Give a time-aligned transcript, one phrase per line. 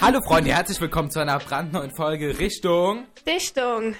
[0.00, 3.04] Hallo Freunde, herzlich willkommen zu einer brandneuen Folge Richtung.
[3.26, 3.94] Richtung.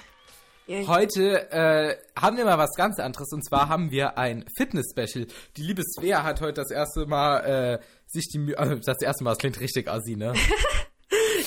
[0.87, 5.27] Heute äh, haben wir mal was ganz anderes und zwar haben wir ein Fitness-Special.
[5.57, 7.39] Die liebe Svea hat heute das erste Mal
[7.79, 10.33] äh, sich die Mühe, äh, das erste Mal, das klingt richtig assi, ne?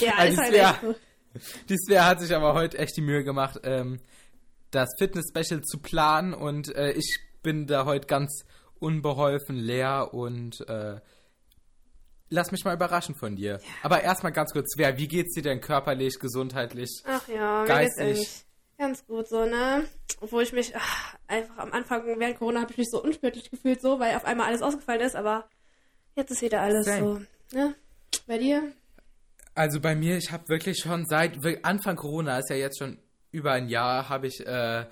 [0.01, 1.64] Ja, Also ist die halt Svea, echt so.
[1.69, 4.01] die Svea hat sich aber heute echt die Mühe gemacht, ähm,
[4.71, 8.45] das Fitness-Special zu planen und äh, ich bin da heute ganz
[8.79, 11.01] unbeholfen, leer und äh,
[12.35, 13.61] lass mich mal überraschen von dir.
[13.82, 17.02] Aber erstmal ganz kurz, Svea, wie geht's dir denn körperlich, gesundheitlich?
[17.06, 18.45] Ach ja, geistig.
[18.77, 19.84] ganz gut so, ne?
[20.20, 23.80] Obwohl ich mich ach, einfach am Anfang während Corona habe ich mich so unsportlich gefühlt,
[23.80, 25.48] so, weil auf einmal alles ausgefallen ist, aber
[26.16, 27.27] jetzt ist wieder alles Same.
[27.51, 27.75] so, ne?
[28.27, 28.73] Bei dir?
[29.55, 32.98] Also bei mir, ich habe wirklich schon seit Anfang Corona, ist ja jetzt schon
[33.30, 34.87] über ein Jahr, habe ich, äh,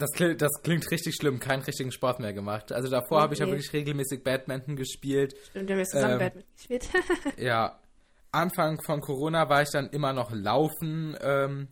[0.00, 2.72] das, klingt, das klingt richtig schlimm, keinen richtigen Sport mehr gemacht.
[2.72, 5.34] Also davor Oh habe ich ja wirklich regelmäßig Badminton gespielt.
[5.50, 6.88] Stimmt, wir haben jetzt zusammen Ähm, Bad mitgespielt.
[7.38, 7.78] Ja,
[8.32, 11.68] Anfang von Corona war ich dann immer noch laufen ähm,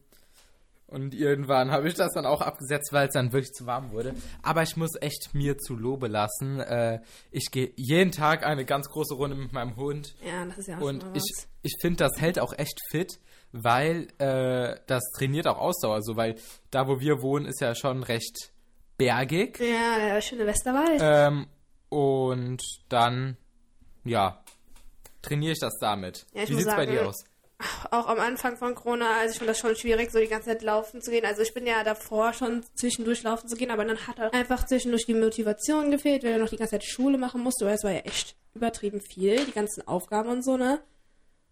[0.89, 4.15] und irgendwann habe ich das dann auch abgesetzt, weil es dann wirklich zu warm wurde.
[4.43, 6.61] Aber ich muss echt mir zu Lobe lassen.
[6.61, 10.15] Äh, ich gehe jeden Tag eine ganz große Runde mit meinem Hund.
[10.27, 13.21] ja, das ist ja auch Und ich, ich finde, das hält auch echt fit,
[13.53, 16.03] weil äh, das trainiert auch Ausdauer.
[16.03, 16.37] So, weil
[16.71, 18.53] da, wo wir wohnen, ist ja schon recht
[18.97, 19.59] bergig.
[19.61, 21.01] Ja, der schöne Westerwald.
[21.03, 21.47] Ähm,
[21.89, 23.37] und dann,
[24.05, 24.43] ja,
[25.23, 26.27] trainiere ich das damit.
[26.33, 27.25] Ja, ich Wie muss sieht's bei dir aus?
[27.91, 30.63] auch am Anfang von Corona, also ich fand das schon schwierig, so die ganze Zeit
[30.63, 31.25] laufen zu gehen.
[31.25, 34.65] Also ich bin ja davor schon zwischendurch laufen zu gehen, aber dann hat halt einfach
[34.67, 37.83] zwischendurch die Motivation gefehlt, weil er noch die ganze Zeit Schule machen musste, weil es
[37.83, 40.81] war ja echt übertrieben viel, die ganzen Aufgaben und so, ne?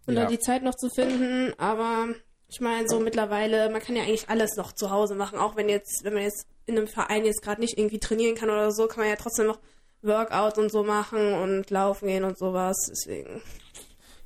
[0.06, 0.22] Und Ja.
[0.22, 2.08] dann die Zeit noch zu finden, aber
[2.48, 5.68] ich meine, so mittlerweile, man kann ja eigentlich alles noch zu Hause machen, auch wenn
[5.68, 8.86] jetzt, wenn man jetzt in einem Verein jetzt gerade nicht irgendwie trainieren kann oder so,
[8.86, 9.58] kann man ja trotzdem noch
[10.02, 13.42] Workout und so machen und laufen gehen und sowas, deswegen.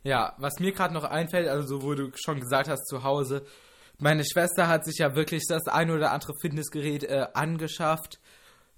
[0.02, 3.44] Ja, was mir gerade noch einfällt, also so, wo du schon gesagt hast, zu Hause,
[3.98, 8.18] meine Schwester hat sich ja wirklich das ein oder andere Fitnessgerät äh, angeschafft.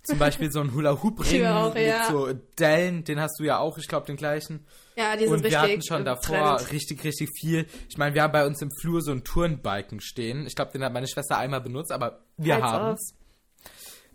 [0.05, 2.07] Zum Beispiel so ein Hula-Hoop-Ring Ja, ja.
[2.11, 4.67] so Dellen, den hast du ja auch, ich glaube, den gleichen.
[4.97, 6.73] Ja, die sind Und wir hatten schon davor Trend.
[6.73, 7.67] richtig, richtig viel.
[7.89, 10.47] Ich meine, wir haben bei uns im Flur so einen Turnbalken stehen.
[10.47, 13.15] Ich glaube, den hat meine Schwester einmal benutzt, aber wir haben es.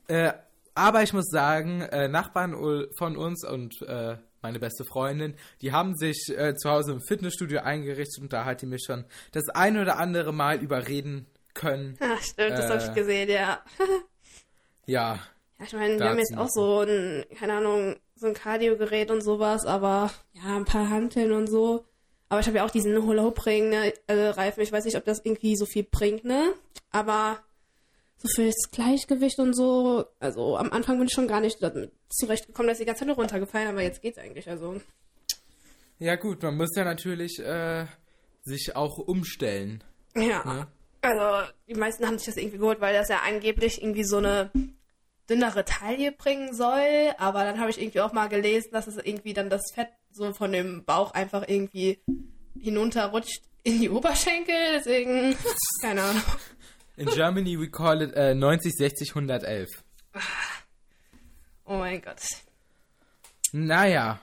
[0.08, 0.34] Äh,
[0.76, 2.54] aber ich muss sagen, äh, Nachbarn
[2.98, 7.62] von uns und äh, meine beste Freundin, die haben sich äh, zu Hause im Fitnessstudio
[7.62, 11.98] eingerichtet und da hat die mich schon das ein oder andere Mal überreden können.
[12.00, 13.64] Ja, stimmt, das habe Äh, ich gesehen, ja.
[14.86, 15.20] Ja,
[15.60, 19.22] Ja, ich meine, wir haben jetzt auch so ein, keine Ahnung, so ein Cardio-Gerät und
[19.22, 21.86] sowas, aber ja, ein paar Hanteln und so.
[22.30, 24.62] Aber ich habe ja auch diesen Hula-Hoop-Ring, ne, äh, Reifen.
[24.62, 26.54] Ich weiß nicht, ob das irgendwie so viel bringt, ne?
[26.92, 27.40] Aber
[28.18, 31.60] so fürs Gleichgewicht und so, also am Anfang bin ich schon gar nicht
[32.10, 34.82] zurechtgekommen, dass die ganze Zeit nur runtergefallen, aber jetzt geht's eigentlich, also.
[36.00, 37.86] ja gut, man muss ja natürlich äh,
[38.44, 39.84] sich auch umstellen.
[40.16, 40.44] Ja.
[40.44, 40.68] Ne?
[41.02, 44.52] Also, die meisten haben sich das irgendwie geholt, weil das ja angeblich irgendwie so eine
[45.30, 47.14] dünnere Taille bringen soll.
[47.18, 50.34] Aber dann habe ich irgendwie auch mal gelesen, dass es irgendwie dann das Fett so
[50.34, 52.00] von dem Bauch einfach irgendwie
[52.60, 54.56] hinunterrutscht in die Oberschenkel.
[54.76, 55.36] Deswegen,
[55.82, 56.24] keine Ahnung.
[56.96, 59.70] In Germany we call it äh, 90, 60, 111.
[61.66, 62.22] Oh mein Gott.
[63.52, 64.20] Naja.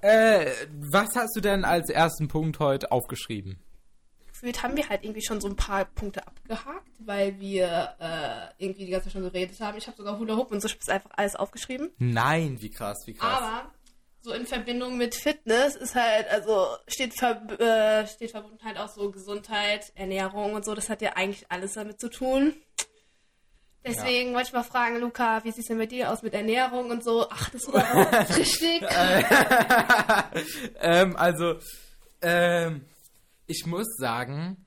[0.00, 3.58] Äh, was hast du denn als ersten Punkt heute aufgeschrieben?
[4.42, 8.86] Gefühlt haben wir halt irgendwie schon so ein paar Punkte abgehakt, weil wir äh, irgendwie
[8.86, 9.78] die ganze Zeit schon geredet haben.
[9.78, 11.92] Ich habe sogar Hula Hoop und so, das einfach alles aufgeschrieben.
[11.98, 13.40] Nein, wie krass, wie krass.
[13.40, 13.70] Aber
[14.20, 18.88] so in Verbindung mit Fitness ist halt, also steht, ver äh, steht verbunden halt auch
[18.88, 20.74] so Gesundheit, Ernährung und so.
[20.74, 22.56] Das hat ja eigentlich alles damit zu tun.
[23.86, 26.90] Deswegen wollte ich mal fragen, Luca, wie sieht es denn bei dir aus mit Ernährung
[26.90, 27.28] und so?
[27.30, 28.82] Ach, das war richtig.
[30.80, 31.58] ähm, also,
[32.22, 32.86] ähm,
[33.46, 34.64] ich muss sagen,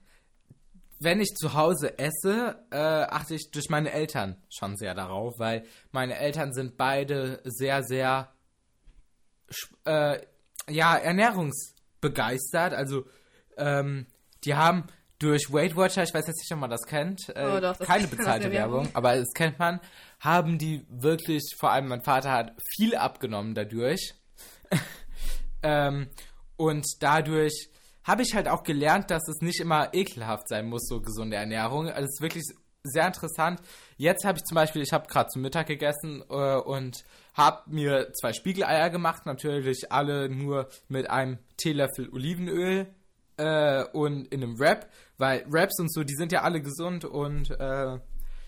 [1.00, 5.66] wenn ich zu Hause esse, äh, achte ich durch meine Eltern schon sehr darauf, weil
[5.92, 8.34] meine Eltern sind beide sehr, sehr,
[9.86, 10.20] äh,
[10.70, 12.74] ja, ernährungsbegeistert.
[12.74, 13.06] Also,
[13.58, 14.08] ähm,
[14.44, 14.86] die haben
[15.20, 17.88] durch Weight Watcher, ich weiß jetzt nicht, ob man das kennt, äh, Oh, doch, das
[17.88, 18.52] keine bezahlte.
[18.52, 19.80] Werbung, aber das kennt man,
[20.20, 24.14] haben die wirklich, vor allem mein Vater hat viel abgenommen dadurch.
[25.64, 26.10] ähm,
[26.58, 27.70] und dadurch
[28.06, 31.88] habe ich halt auch gelernt, dass es nicht immer ekelhaft sein muss, so gesunde Ernährung.
[31.90, 32.44] Also es ist wirklich
[32.84, 33.60] sehr interessant.
[33.98, 37.04] Jetzt habe ich zum Beispiel, ich habe gerade zum Mittag gegessen äh, und
[37.34, 42.88] habe mir zwei Spiegeleier gemacht, natürlich alle nur mit einem Teelöffel Olivenöl
[43.38, 44.88] äh, und in einem Wrap,
[45.18, 48.00] weil Wraps und so, die sind ja alle gesund und äh,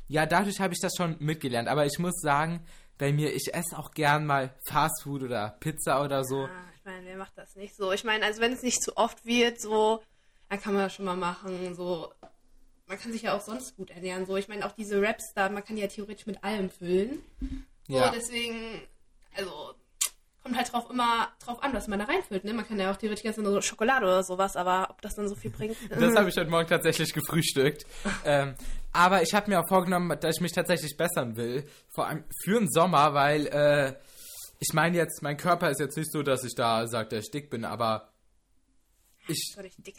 [0.07, 1.67] ja, dadurch habe ich das schon mitgelernt.
[1.67, 2.61] Aber ich muss sagen,
[2.97, 6.45] bei mir, ich esse auch gern mal Fastfood oder Pizza oder so.
[6.45, 6.76] Ah, meine, wir
[7.17, 7.91] mir macht das nicht so.
[7.91, 10.01] Ich meine, also wenn es nicht zu oft wird, so,
[10.49, 11.75] dann kann man das schon mal machen.
[11.75, 12.11] So,
[12.87, 14.25] man kann sich ja auch sonst gut ernähren.
[14.25, 17.21] So, ich meine, auch diese Raps da, man kann die ja theoretisch mit allem füllen.
[17.87, 18.11] So, Ja.
[18.11, 18.81] deswegen,
[19.35, 19.73] also,
[20.43, 22.45] kommt halt drauf immer drauf an, was man da reinfüllt.
[22.45, 22.53] Ne?
[22.53, 25.35] Man kann ja auch theoretisch essen so Schokolade oder sowas, aber ob das dann so
[25.35, 25.75] viel bringt.
[25.89, 27.85] Das habe ich heute Morgen tatsächlich gefrühstückt.
[28.23, 28.55] ähm,
[28.93, 31.67] aber ich habe mir auch vorgenommen, dass ich mich tatsächlich bessern will.
[31.93, 33.93] Vor allem für den Sommer, weil äh,
[34.59, 37.31] ich meine jetzt, mein Körper ist jetzt nicht so, dass ich da sage, dass ich
[37.31, 38.11] dick bin, aber
[39.27, 39.55] ich,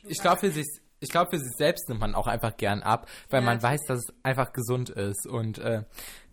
[0.07, 0.67] ich glaube, für sich,
[1.01, 3.83] ich glaube, für sich selbst nimmt man auch einfach gern ab, weil Ja, man weiß,
[3.87, 5.27] dass es einfach gesund ist.
[5.27, 5.85] Und äh,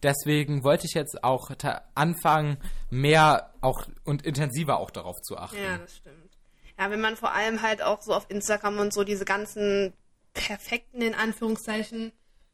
[0.01, 1.51] deswegen wollte ich jetzt auch
[1.93, 2.57] anfangen,
[2.89, 5.57] mehr auch und intensiver auch darauf zu achten.
[5.61, 6.37] Ja, das stimmt.
[6.79, 9.93] Ja, wenn man vor allem halt auch so auf Instagram und so diese ganzen
[10.33, 12.11] perfekten, in Anführungszeichen,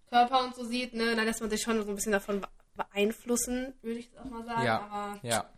[0.09, 2.45] Körper und so sieht, ne, dann lässt man sich schon so ein bisschen davon
[2.75, 4.65] beeinflussen, würde ich jetzt auch mal sagen.
[4.65, 5.49] Ja, Aber ja.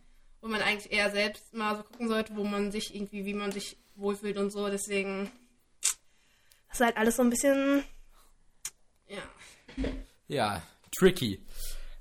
[0.44, 3.50] Wo man eigentlich eher selbst mal so gucken sollte, wo man sich irgendwie, wie man
[3.50, 4.68] sich wohlfühlt und so.
[4.68, 5.30] Deswegen,
[6.68, 7.82] das ist halt alles so ein bisschen,
[9.08, 9.22] ja.
[10.28, 10.62] Ja,
[10.98, 11.42] tricky.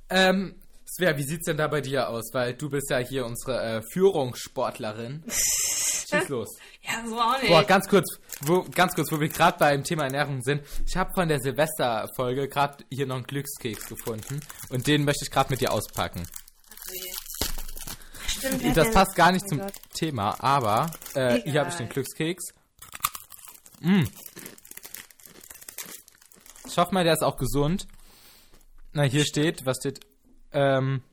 [0.09, 2.31] Ähm, Svea, wie sieht's denn da bei dir aus?
[2.33, 5.23] Weil du bist ja hier unsere äh, Führungssportlerin.
[5.29, 6.49] Schieß los.
[6.81, 7.47] Ja, so auch nicht.
[7.47, 10.63] Boah, ganz kurz, wo, ganz kurz, wo wir gerade beim Thema Ernährung sind.
[10.85, 15.31] Ich habe von der Silvesterfolge gerade hier noch einen Glückskeks gefunden und den möchte ich
[15.31, 16.27] gerade mit dir auspacken.
[18.47, 19.73] Stimmt, hat Das passt gar nicht Oh zum Gott.
[19.93, 21.89] Thema, aber äh, hier habe ich den.
[21.89, 22.53] Glückskeks.
[23.79, 24.03] Mm.
[26.67, 27.87] Ich hoffe mal, der ist auch gesund.
[28.93, 29.99] Na, hier steht, was steht?
[30.51, 31.03] Ähm,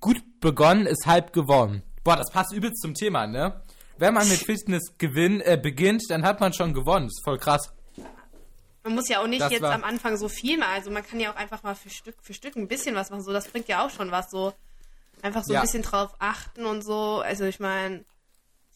[0.00, 1.82] gut begonnen ist halb gewonnen.
[2.04, 3.62] Boah, das passt übelst zum Thema, ne?
[3.98, 7.06] Wenn man mit Fitness gewinn, äh, beginnt, dann hat man schon gewonnen.
[7.06, 7.72] Das ist voll krass.
[8.84, 10.72] Man muss ja auch nicht Das jetzt am Anfang so viel machen.
[10.74, 13.22] Also man kann ja auch einfach mal für Stück für Stück ein bisschen was machen.
[13.22, 14.30] So, das bringt ja auch schon was.
[14.30, 14.52] So
[15.22, 15.60] einfach so Ja.
[15.60, 17.20] ein bisschen drauf achten und so.
[17.20, 18.04] Also ich meine,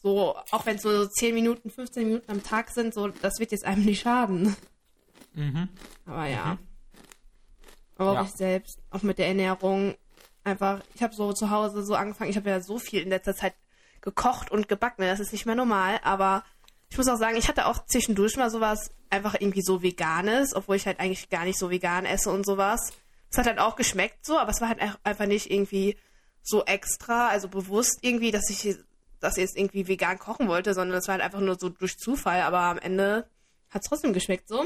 [0.01, 3.51] so auch wenn es so 10 Minuten, 15 Minuten am Tag sind, so das wird
[3.51, 4.55] jetzt einem nicht schaden.
[5.33, 5.69] Mhm.
[6.05, 6.57] Aber ja.
[7.97, 8.21] Aber Ja.
[8.21, 9.95] auch ich selbst, auch mit der Ernährung,
[10.43, 13.35] einfach, ich habe so zu Hause so angefangen, ich habe ja so viel in letzter
[13.35, 13.53] Zeit
[14.01, 16.43] gekocht und gebacken, das ist nicht mehr normal, aber
[16.89, 20.75] ich muss auch sagen, ich hatte auch zwischendurch mal sowas einfach irgendwie so veganes, obwohl
[20.77, 22.93] ich halt eigentlich gar nicht so vegan esse und sowas.
[23.29, 25.97] Es hat halt auch geschmeckt so, aber es war halt einfach nicht irgendwie
[26.47, 28.77] so extra, also bewusst irgendwie, dass ich
[29.19, 32.41] das jetzt irgendwie vegan kochen wollte, sondern es war halt einfach nur so durch Zufall,
[32.41, 33.27] aber am Ende
[33.69, 34.63] hat es trotzdem geschmeckt so.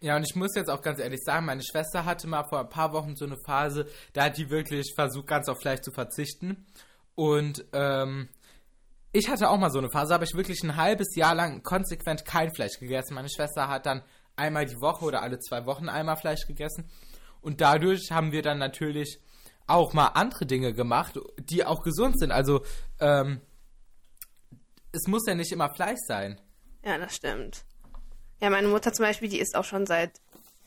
[0.00, 2.68] Ja, und ich muss jetzt auch ganz ehrlich sagen, meine Schwester hatte mal vor ein
[2.70, 6.66] paar Wochen so eine Phase, da hat die wirklich versucht, ganz auf Fleisch zu verzichten.
[7.14, 8.28] Und ähm,
[9.12, 12.24] ich hatte auch mal so eine Phase, habe ich wirklich ein halbes Jahr lang konsequent
[12.24, 13.14] kein Fleisch gegessen.
[13.14, 14.02] Meine Schwester hat dann
[14.36, 16.88] einmal die Woche oder alle zwei Wochen einmal Fleisch gegessen.
[17.40, 19.20] Und dadurch haben wir dann natürlich
[19.68, 22.32] auch mal andere Dinge gemacht, die auch gesund sind.
[22.32, 22.64] Also
[23.00, 23.40] ähm,
[24.92, 26.40] es muss ja nicht immer Fleisch sein.
[26.84, 27.64] Ja, das stimmt.
[28.40, 30.12] Ja, meine Mutter zum Beispiel, die isst auch schon seit,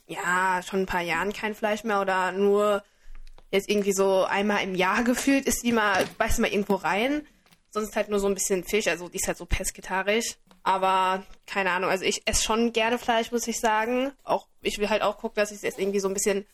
[0.07, 2.83] ja, schon ein paar Jahren kein Fleisch mehr oder nur
[3.49, 7.25] jetzt irgendwie so einmal im Jahr gefühlt ist die mal, beißt mal irgendwo rein.
[7.69, 10.37] Sonst halt nur so ein bisschen Fisch, also die ist halt so pesketarisch.
[10.63, 14.11] Aber keine Ahnung, also ich esse schon gerne Fleisch, muss ich sagen.
[14.23, 16.45] Auch ich will halt auch gucken, dass ich es jetzt irgendwie so ein bisschen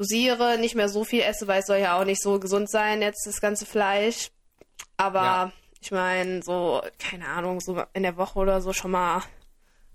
[0.00, 3.02] dosiere, nicht mehr so viel esse, weil es soll ja auch nicht so gesund sein,
[3.02, 4.30] jetzt das ganze Fleisch.
[4.96, 5.52] Aber Ja.
[5.82, 9.22] ich meine, so, keine Ahnung, so in der Woche oder so schon mal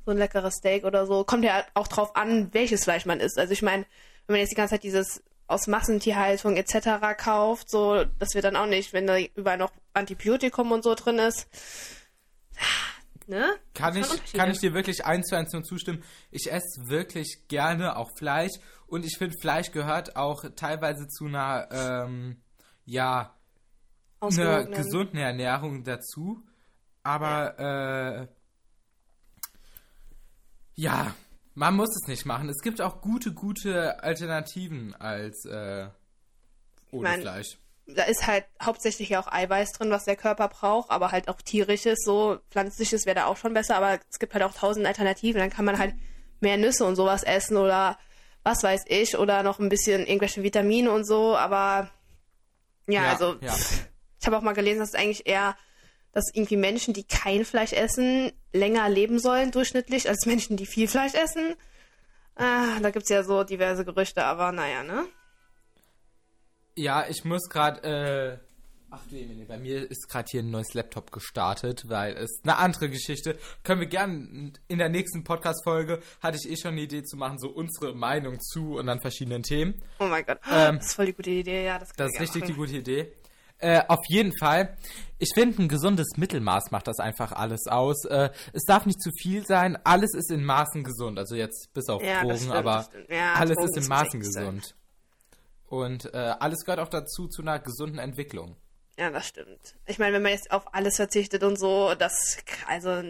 [0.05, 1.23] so ein leckeres Steak oder so.
[1.23, 3.39] Kommt ja auch drauf an, welches Fleisch man isst.
[3.39, 3.85] Also ich meine,
[4.27, 7.17] wenn man jetzt die ganze Zeit dieses aus Massentierhaltung etc.
[7.17, 11.17] kauft, so, das wird dann auch nicht, wenn da überall noch Antibiotikum und so drin
[11.17, 11.47] ist.
[13.27, 13.55] Ne?
[13.73, 16.03] Kann ich, kann ich dir wirklich eins zu eins nur zustimmen.
[16.31, 18.53] Ich esse wirklich gerne auch Fleisch
[18.87, 22.41] und ich finde, Fleisch gehört auch teilweise zu einer, ähm,
[22.85, 23.35] ja,
[24.19, 26.43] einer gesunden Ernährung dazu.
[27.03, 28.27] Aber, äh,
[30.75, 31.15] ja,
[31.53, 32.49] man muss es nicht machen.
[32.49, 35.87] Es gibt auch gute, gute Alternativen als, äh,
[36.91, 37.57] ohne mein, Fleisch.
[37.87, 41.41] Da ist halt hauptsächlich ja auch Eiweiß drin, was der Körper braucht, aber halt auch
[41.41, 45.39] tierisches, so pflanzliches wäre da auch schon besser, aber es gibt halt auch tausend Alternativen.
[45.39, 45.93] Dann kann man halt
[46.39, 47.97] mehr Nüsse und sowas essen oder
[48.43, 51.89] was weiß ich oder noch ein bisschen irgendwelche Vitamine und so, aber
[52.87, 53.55] ja, Ja, also ja.
[54.19, 55.55] ich habe auch mal gelesen, dass es eigentlich eher,
[56.11, 60.87] dass irgendwie Menschen, die kein Fleisch essen, länger leben sollen durchschnittlich als Menschen, die viel
[60.87, 61.55] Fleisch essen.
[62.35, 65.05] Ah, da gibt's ja so diverse Gerüchte, aber naja, ne?
[66.75, 68.37] Ja, ich muss gerade, äh,
[68.91, 72.57] ach du Emily, bei mir ist gerade hier ein neues Laptop gestartet, weil es eine
[72.57, 73.37] andere Geschichte.
[73.63, 77.39] Können wir gerne in der nächsten Podcast-Folge, hatte ich eh schon eine Idee zu machen,
[77.39, 79.81] so unsere Meinung zu und dann verschiedenen Themen.
[79.99, 81.79] Oh mein Gott, Ähm, das ist voll die gute Idee, ja.
[81.79, 82.61] Das, Das ist richtig die machen.
[82.65, 83.13] gute Idee.
[83.59, 84.75] Äh, auf jeden Fall.
[85.17, 88.03] Ich finde, ein gesundes Mittelmaß macht das einfach alles aus.
[88.03, 89.77] Äh, es darf nicht zu viel sein.
[89.85, 91.17] Alles ist in Maßen gesund.
[91.17, 92.89] Also jetzt bis auf Ja, Drogen, stimmt, aber
[93.33, 94.75] alles Drogen ist in Maßen gesund.
[95.75, 98.55] Und äh, alles gehört auch dazu zu einer gesunden Entwicklung.
[98.97, 99.75] Ja, das stimmt.
[99.87, 103.03] Ich meine, wenn man jetzt auf alles verzichtet und so, das, also,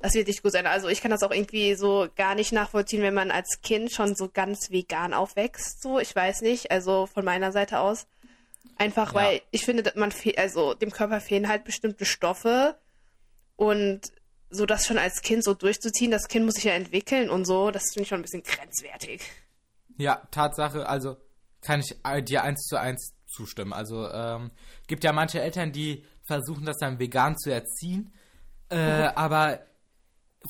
[0.00, 0.66] das wird nicht gut sein.
[0.66, 4.14] Also ich kann das auch irgendwie so gar nicht nachvollziehen, wenn man als Kind schon
[4.16, 5.82] so ganz vegan aufwächst.
[5.82, 6.70] So, ich weiß nicht.
[6.70, 8.06] Also von meiner Seite aus.
[8.78, 9.20] Einfach, Ja.
[9.20, 12.78] weil ich finde, man also dem Körper fehlen halt bestimmte Stoffe
[13.56, 14.00] und
[14.48, 17.70] so das schon als Kind so durchzuziehen, das Kind muss sich ja entwickeln und so,
[17.70, 19.22] das finde ich schon ein bisschen grenzwertig.
[19.98, 21.18] Ja, Tatsache, also
[21.62, 23.72] kann ich äh, dir eins zu eins zustimmen.
[23.72, 24.50] Also ähm,
[24.86, 28.12] gibt ja manche Eltern, die versuchen, das dann vegan zu erziehen,
[28.70, 29.60] äh, aber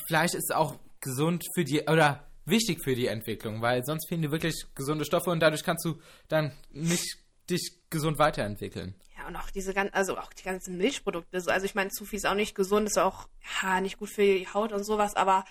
[0.07, 4.31] Fleisch ist auch gesund für die oder wichtig für die Entwicklung, weil sonst fehlen dir
[4.31, 8.95] wirklich gesunde Stoffe und dadurch kannst du dann nicht dich gesund weiterentwickeln.
[9.17, 11.41] Ja, und auch diese ganzen, also auch die ganzen Milchprodukte.
[11.41, 13.29] So, Also ich meine, zu viel ist auch nicht gesund, ist auch
[13.63, 15.45] ja, nicht gut für die Haut und sowas, aber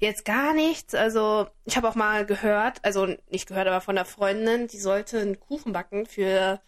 [0.00, 0.94] jetzt gar nichts.
[0.94, 5.20] Also ich habe auch mal gehört, also nicht gehört, aber von der Freundin, die sollte
[5.20, 6.60] einen Kuchen backen für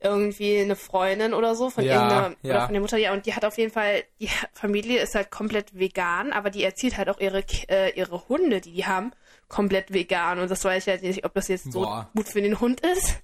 [0.00, 2.54] irgendwie eine Freundin oder so, von Ja, irgendeiner, ja.
[2.54, 5.30] oder von der Mutter, ja, und die hat auf jeden Fall, die Familie ist halt
[5.30, 9.12] komplett vegan, aber die erzieht halt auch ihre, äh, ihre Hunde, die die haben,
[9.48, 10.38] komplett vegan.
[10.38, 12.08] Und das weiß ich halt nicht, ob das jetzt so Boah.
[12.14, 13.20] gut für den Hund ist.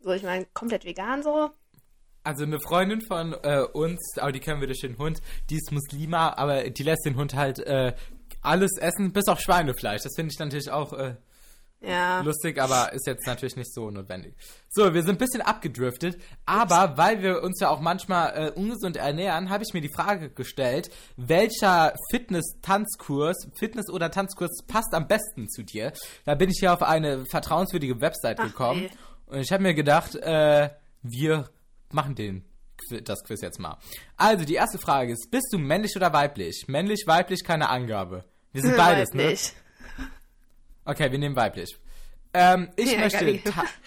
[0.00, 1.50] So, ich meine, komplett vegan so.
[2.22, 5.20] Also eine Freundin von äh, uns, aber die kennen wir durch den Hund,
[5.50, 7.94] die ist Muslima, aber die lässt den Hund halt äh,
[8.42, 10.02] alles essen, bis auf Schweinefleisch.
[10.02, 11.16] Das finde ich natürlich auch äh,
[11.82, 12.20] Ja.
[12.20, 14.34] lustig, aber ist jetzt natürlich nicht so notwendig.
[14.68, 18.96] So, wir sind ein bisschen abgedriftet, aber weil wir uns ja auch manchmal äh, ungesund
[18.96, 25.48] ernähren, habe ich mir die Frage gestellt, welcher Fitness-Tanzkurs, Fitness- oder Tanzkurs passt am besten
[25.48, 25.92] zu dir?
[26.24, 28.90] Da bin ich hier auf eine vertrauenswürdige Website Ach, gekommen nee.
[29.26, 30.70] und ich habe mir gedacht, äh,
[31.02, 31.48] wir
[31.92, 32.44] machen den
[33.04, 33.76] das Quiz jetzt mal.
[34.16, 36.64] Also, die erste Frage ist, bist du männlich oder weiblich?
[36.66, 38.24] Männlich, weiblich, keine Angabe.
[38.52, 39.24] Wir sind beides, ne?
[39.24, 39.52] Weiblich.
[40.84, 41.78] Okay, wir nehmen weiblich.
[42.32, 43.40] Ähm, ich, Ja, möchte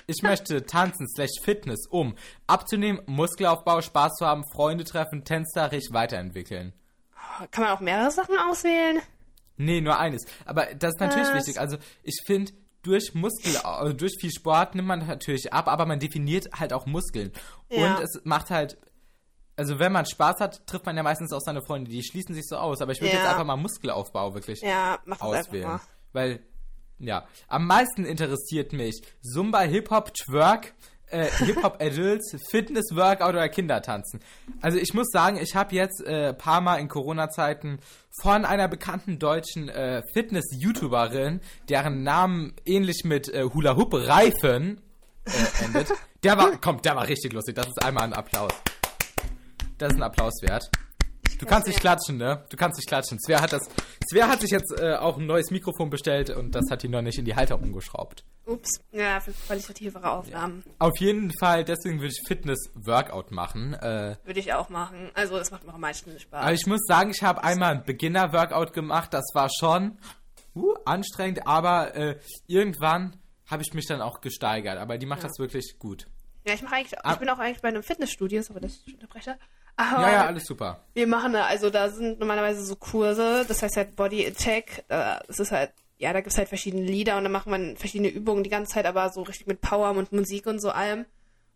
[0.08, 2.16] ich möchte tanzen slash Fitness, um
[2.48, 6.74] abzunehmen, Muskelaufbau, Spaß zu haben, Freunde treffen, tänzerisch weiterentwickeln.
[7.52, 9.02] Kann man auch mehrere Sachen auswählen?
[9.58, 10.26] Nee, nur eines.
[10.46, 11.36] Aber das ist natürlich Was?
[11.36, 11.60] wichtig.
[11.60, 12.52] Also ich finde,
[12.82, 16.86] durch Muskel, äh, durch viel Sport nimmt man natürlich ab, aber man definiert halt auch
[16.86, 17.32] Muskeln.
[17.70, 17.96] Ja.
[17.96, 18.78] Und es macht halt,
[19.56, 22.48] also wenn man Spaß hat, trifft man ja meistens auch seine Freunde, die schließen sich
[22.48, 22.82] so aus.
[22.82, 23.20] Aber ich würde Ja.
[23.22, 25.80] jetzt einfach mal Muskelaufbau wirklich Ja, mach auswählen.
[26.12, 26.40] Weil,
[27.00, 30.74] ja, am meisten interessiert mich Zumba, Hip-Hop, Twerk,
[31.08, 34.20] äh, Hip-Hop Adults, Fitness, Workout oder Kindertanzen.
[34.62, 37.80] Also ich muss sagen, ich habe jetzt äh, paar Mal in Corona-Zeiten
[38.22, 44.82] von einer bekannten deutschen äh, Fitness-YouTuberin, deren Namen ähnlich mit äh, Hula Hoop Reifen
[45.26, 45.90] äh, endet.
[46.24, 47.56] Der war, komm, der war richtig lustig.
[47.56, 48.54] Das ist einmal ein Applaus.
[49.78, 50.70] Das ist ein Applaus wert.
[51.40, 52.46] Du kannst nicht klatschen, ne?
[52.50, 53.20] Du kannst nicht klatschen.
[53.20, 53.68] Svea hat das.
[54.10, 57.02] Svea hat sich jetzt äh, auch ein neues Mikrofon bestellt und das hat die noch
[57.02, 58.24] nicht in die Halter umgeschraubt.
[58.46, 58.54] mal.
[58.54, 58.80] Ups.
[58.92, 63.74] Ja, für qualitativere Aufnahmen Auf jeden Fall, deswegen würde ich Fitness-Workout machen.
[63.74, 65.10] Äh, würde ich auch machen.
[65.16, 66.44] Also, das macht mir auch am meisten Spaß.
[66.44, 69.14] aber ich muss sagen, ich habe einmal ein Beginner-Workout gemacht.
[69.14, 69.98] Das war schon
[70.56, 74.78] uh, anstrengend, aber äh, irgendwann habe ich mich dann auch gesteigert.
[74.78, 76.08] Aber die macht das wirklich gut.
[76.46, 77.14] ja, ich mache eigentlich, Ah.
[77.14, 79.38] ich bin auch eigentlich bei einem Fitnessstudio, aber das ist Unterbrecher.
[79.76, 80.84] Aber Ja, ja, alles super.
[80.94, 85.40] wir machen da, also da sind normalerweise so Kurse, das heißt halt Body Attack, das
[85.40, 88.50] ist halt, ja, da gibt's halt verschiedene Lieder und dann macht man verschiedene Übungen die
[88.50, 91.06] ganze Zeit, aber so richtig mit Power und Musik und so allem.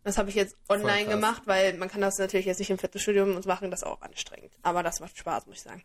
[0.04, 3.24] Das habe ich jetzt online gemacht, weil man kann das natürlich jetzt nicht im Fitnessstudio
[3.24, 4.52] und machen, das ist auch anstrengend.
[4.62, 5.84] Aber das macht Spaß, muss ich sagen.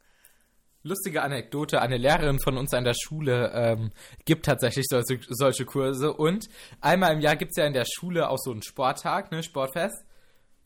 [0.83, 3.91] Lustige Anekdote, eine Lehrerin von uns an der Schule ähm,
[4.25, 6.47] gibt tatsächlich solche, solche Kurse und
[6.81, 10.03] einmal im Jahr gibt's ja in der Schule auch so einen Sporttag, ne, Sportfest.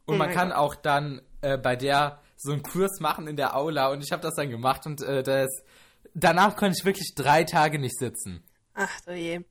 [0.05, 0.57] Und Oh man kann Gott.
[0.57, 1.21] auch dann
[1.53, 4.49] äh, bei der so einen Kurs machen in der Aula und ich habe das dann
[4.49, 5.49] gemacht und äh, das,
[6.13, 8.43] danach konnte ich wirklich drei Tage nicht sitzen.
[8.75, 9.41] Ach so je.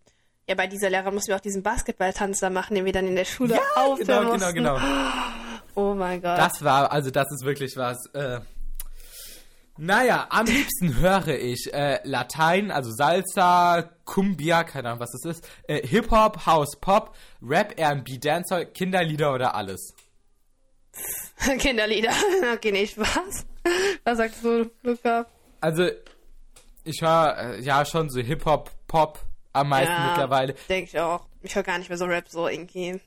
[0.48, 3.16] Ja, bei dieser Lehrerin mussten wir auch diesen Basketballtanz da machen, den wir dann in
[3.16, 4.54] der Schule Ja, genau, genau, mussten.
[4.54, 4.78] genau.
[5.78, 6.38] Oh mein Gott.
[6.38, 7.98] Das war, also das ist wirklich was.
[8.14, 8.40] Äh,
[9.76, 15.48] naja, am liebsten höre ich äh, Latein, also Salsa, Cumbia, keine Ahnung, was das ist,
[15.68, 19.92] äh, Hip-Hop, House, Pop, Rap, R&B, Dancehall, Kinderlieder oder alles.
[21.58, 22.12] Kinderlieder.
[22.54, 23.46] Okay, nee, Spaß.
[24.04, 25.26] Was sagst du, Luca?
[25.60, 25.88] Also,
[26.84, 29.18] ich höre äh, ja schon so Hip-Hop, Pop
[29.52, 30.08] am meisten Ja.
[30.08, 30.54] mittlerweile.
[30.68, 31.26] Denke ich auch.
[31.42, 33.00] Ich höre gar nicht mehr so Rap so irgendwie.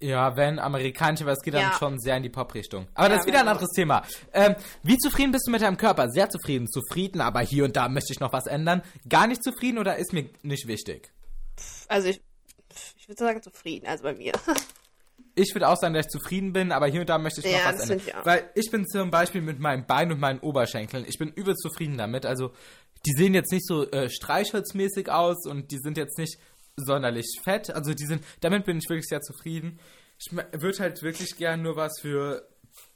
[0.00, 1.76] Ja, wenn amerikanische, aber es geht dann Ja.
[1.78, 2.88] schon sehr in die Pop-Richtung.
[2.94, 3.52] Aber das Ja, ist wieder ein genau.
[3.52, 4.02] anderes Thema.
[4.32, 6.08] Ähm, wie zufrieden bist du mit deinem Körper?
[6.10, 6.66] Sehr zufrieden.
[6.68, 8.82] Zufrieden, aber hier und da möchte ich noch was ändern.
[9.08, 11.12] Gar nicht zufrieden oder ist mir nicht wichtig?
[11.88, 12.20] Also ich,
[12.98, 14.32] ich würde sagen zufrieden, also bei mir.
[15.34, 17.52] ich würde auch sagen, dass ich zufrieden bin, aber hier und da möchte ich noch
[17.58, 18.06] Ja, was das ändern.
[18.06, 18.26] ich auch.
[18.26, 21.98] Weil ich bin zum Beispiel mit meinen Beinen und meinen Oberschenkeln, ich bin übel zufrieden
[21.98, 22.26] damit.
[22.26, 22.52] Also
[23.06, 26.38] die sehen jetzt nicht so äh, streichholzmäßig aus und die sind jetzt nicht
[26.76, 27.70] sonderlich fett.
[27.70, 29.78] Also die sind, damit bin ich wirklich sehr zufrieden.
[30.18, 32.46] Ich würde halt wirklich gern nur was für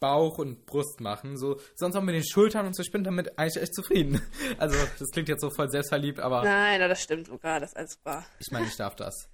[0.01, 1.37] Bauch und Brust machen.
[1.37, 4.23] So, sonst auch mit den Schultern und so, ich bin damit eigentlich echt zufrieden.
[4.59, 7.99] Also, das klingt jetzt so voll selbstverliebt, aber Nein, das stimmt sogar, das ist alles
[8.05, 8.25] wahr.
[8.39, 9.29] ich meine, ich darf das.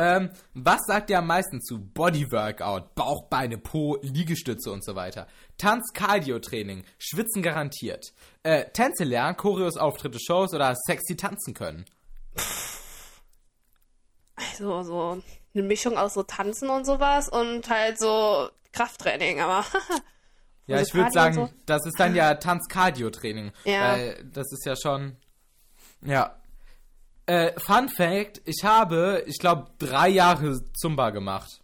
[0.00, 5.26] Ähm, was sagt ihr am meisten zu Bodyworkout, Bauch, Beine, Po, Liegestütze und so weiter?
[5.56, 8.12] Tanz, Cardio-Training, Schwitzen garantiert.
[8.44, 11.84] Äh, Tänze lernen, Choreos, Auftritte, Shows oder sexy tanzen können.
[14.36, 19.64] Also so eine Mischung aus so Tanzen und sowas und halt so Krafttraining, aber
[20.68, 21.48] Ja, ich würde sagen, so.
[21.66, 23.50] das ist dann ja Tanz-Cardio-Training.
[23.64, 23.94] Ja.
[23.94, 25.16] Weil das ist ja schon.
[26.02, 26.38] Ja.
[27.28, 31.60] Äh, Fun Fact: Ich habe, ich glaube, drei Jahre Zumba gemacht.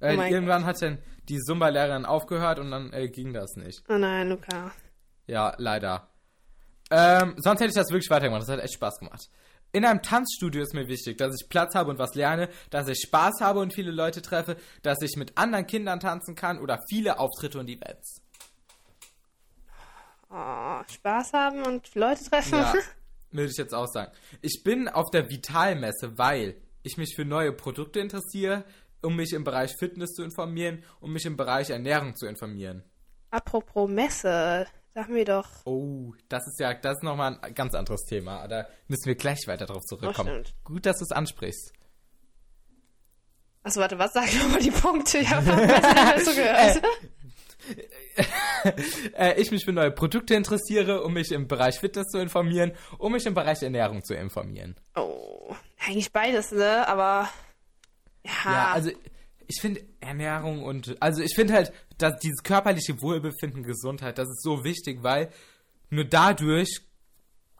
[0.00, 0.98] Äh, Oh irgendwann hat dann
[1.28, 3.82] die Zumba-Lehrerin aufgehört und dann äh, ging das nicht.
[3.88, 4.72] oh nein, Luca.
[5.28, 6.08] Ja, leider.
[6.90, 8.42] Ähm, sonst hätte ich das wirklich weitergemacht.
[8.42, 9.28] Das hat echt Spaß gemacht.
[9.72, 12.98] In einem Tanzstudio ist mir wichtig, dass ich Platz habe und was lerne, dass ich
[13.06, 17.18] Spaß habe und viele Leute treffe, dass ich mit anderen Kindern tanzen kann oder viele
[17.20, 18.22] Auftritte und Events.
[20.30, 22.58] Oh, Spaß haben und Leute treffen.
[22.58, 22.74] Ja,
[23.30, 24.12] würde ich jetzt auch sagen.
[24.42, 28.64] Ich bin auf der Vitalmesse, weil ich mich für neue Produkte interessiere,
[29.02, 32.82] um mich im Bereich Fitness zu informieren, um mich im Bereich Ernährung zu informieren.
[33.30, 35.48] Apropos Messe, sag mir doch.
[35.64, 38.46] Oh, das ist ja, das ist nochmal ein ganz anderes Thema.
[38.48, 40.30] Da müssen wir gleich weiter drauf zurückkommen.
[40.44, 40.54] stimmt.
[40.64, 41.72] Gut, dass du es ansprichst.
[43.62, 45.18] Achso, warte, was sag ich nochmal die Punkte?
[45.18, 46.82] Ich habe nicht so gehört.
[49.18, 53.12] äh, ich mich für neue Produkte interessiere, um mich im Bereich Fitness zu informieren, um
[53.12, 54.76] mich im Bereich Ernährung zu informieren.
[54.94, 56.86] Oh, eigentlich beides, ne?
[56.88, 57.28] Aber
[58.24, 58.90] ja, Ja, also
[59.46, 64.42] ich finde Ernährung und also ich finde halt, dass dieses körperliche Wohlbefinden, Gesundheit, das ist
[64.42, 65.30] so wichtig, weil
[65.90, 66.80] nur dadurch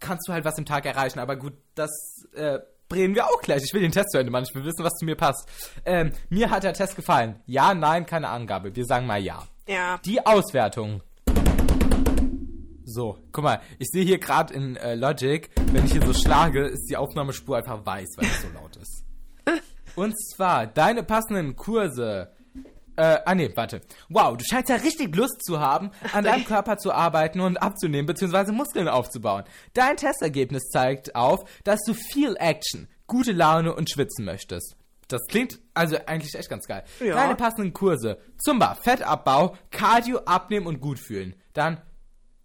[0.00, 1.18] kannst du halt was im Tag erreichen.
[1.18, 1.90] Aber gut, das
[2.34, 2.58] äh,
[2.92, 3.62] reden wir auch gleich.
[3.64, 4.46] Ich will den Test zu Ende machen.
[4.48, 5.48] Ich will wissen, was zu mir passt.
[5.84, 7.40] Ähm, mir hat der Test gefallen.
[7.46, 8.74] Ja, nein, keine Angabe.
[8.74, 9.46] Wir sagen mal ja.
[9.66, 9.98] Ja.
[10.04, 11.02] Die Auswertung.
[12.88, 16.66] So, guck mal, ich sehe hier gerade in äh, Logic, wenn ich hier so schlage,
[16.66, 19.04] ist die Aufnahmespur einfach weiß, weil es so laut ist.
[19.96, 22.30] Und zwar, deine passenden Kurse.
[22.94, 23.80] Äh, ah nee, warte.
[24.08, 28.06] Wow, du scheinst ja richtig Lust zu haben, an deinem Körper zu arbeiten und abzunehmen,
[28.06, 29.44] beziehungsweise Muskeln aufzubauen.
[29.74, 34.76] Dein Testergebnis zeigt auf, dass du viel Action, gute Laune und schwitzen möchtest.
[35.08, 36.82] Das klingt also eigentlich echt ganz geil.
[37.00, 37.14] Ja.
[37.14, 38.18] Deine passenden Kurse.
[38.38, 41.34] Zumba, Fettabbau, Cardio, Abnehmen und gut fühlen.
[41.52, 41.80] Dann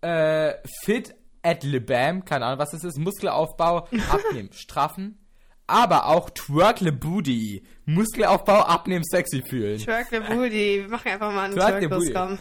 [0.01, 5.17] äh, Fit at Le Bam, keine Ahnung, was das ist, Muskelaufbau, Abnehmen, Straffen.
[5.65, 9.79] Aber auch Twerk Le Booty, Muskelaufbau, Abnehmen, sexy fühlen.
[9.79, 10.81] Twerk the Booty.
[10.81, 12.13] Wir machen einfach mal einen Twerk the Twerkus, Booty.
[12.13, 12.39] komm.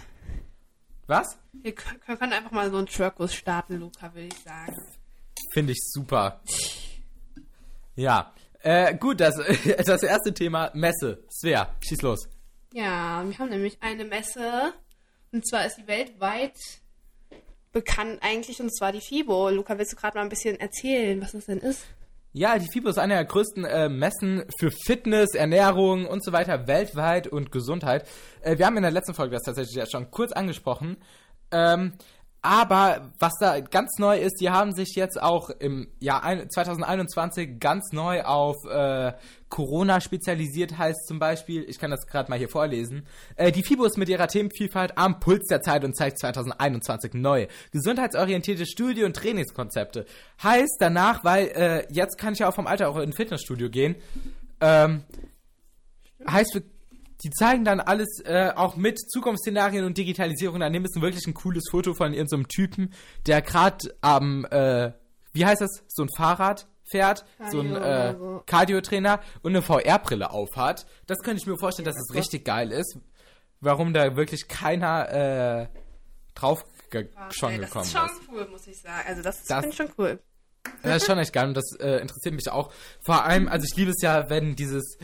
[1.06, 1.38] Was?
[1.52, 4.76] Wir können einfach mal so einen Twerkus starten, Luca, will ich sagen.
[5.52, 6.40] Finde ich super.
[7.96, 8.32] Ja.
[8.62, 9.34] Äh, gut, das,
[9.86, 11.24] das erste Thema, Messe.
[11.30, 12.28] Svea, schieß los.
[12.72, 14.72] Ja, wir haben nämlich eine Messe.
[15.32, 16.56] Und zwar ist die weltweit
[17.72, 19.50] bekannt eigentlich, und zwar die FIBO.
[19.50, 21.84] Luca, willst du gerade mal ein bisschen erzählen, was das denn ist?
[22.32, 26.68] Ja, die FIBO ist eine der größten äh, Messen für Fitness, Ernährung und so weiter
[26.68, 28.06] weltweit und Gesundheit.
[28.42, 30.96] Äh, wir haben in der letzten Folge das tatsächlich ja schon kurz angesprochen.
[31.50, 31.94] Ähm,
[32.42, 37.60] aber was da ganz neu ist, die haben sich jetzt auch im Jahr ein- 2021
[37.60, 39.12] ganz neu auf äh,
[39.50, 43.84] Corona spezialisiert, heißt zum Beispiel, ich kann das gerade mal hier vorlesen, äh, die FIBO
[43.84, 49.16] ist mit ihrer Themenvielfalt am Puls der Zeit und zeigt 2021 neue, gesundheitsorientierte Studie- und
[49.16, 50.06] Trainingskonzepte.
[50.42, 53.68] Heißt danach, weil äh, jetzt kann ich ja auch vom Alter auch in ein Fitnessstudio
[53.68, 53.96] gehen,
[54.62, 55.04] ähm,
[56.26, 56.62] heißt, wir,
[57.22, 60.60] die zeigen dann alles äh, auch mit Zukunftsszenarien und Digitalisierung.
[60.60, 62.92] Daneben ist ein wirklich ein cooles Foto von irgendeinem Typen,
[63.26, 64.92] der gerade am, äh,
[65.32, 68.42] wie heißt das, so ein Fahrrad fährt, so ein Cardio äh, so.
[68.46, 70.86] Cardio-Trainer und eine VR-Brille aufhat.
[71.06, 72.98] Das könnte ich mir vorstellen, dass es richtig geil ist.
[73.60, 75.68] Warum da wirklich keiner äh,
[76.34, 79.04] drauf ge schon Ey, gekommen Das ist schon cool, muss ich sagen.
[79.06, 80.18] Also das, Das- finde ich schon cool.
[80.82, 82.72] das ist schon echt geil und das äh, interessiert mich auch.
[83.04, 84.98] Vor allem, also ich liebe es ja, wenn dieses,